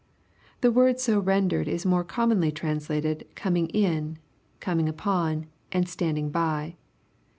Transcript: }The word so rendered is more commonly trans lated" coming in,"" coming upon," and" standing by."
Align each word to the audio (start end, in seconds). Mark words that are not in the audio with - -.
}The 0.61 0.71
word 0.71 0.99
so 0.99 1.19
rendered 1.19 1.67
is 1.67 1.85
more 1.85 2.03
commonly 2.03 2.51
trans 2.51 2.87
lated" 2.87 3.21
coming 3.35 3.67
in,"" 3.67 4.17
coming 4.59 4.89
upon," 4.89 5.45
and" 5.71 5.87
standing 5.87 6.31
by." 6.31 6.75